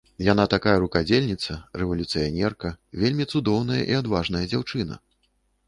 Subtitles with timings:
[0.31, 5.01] Яна такая рукадзельніца, рэвалюцыянерка, вельмі цудоўная і адважная дзяўчына.